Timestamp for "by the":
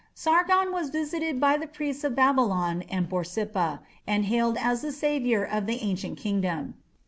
1.39-1.67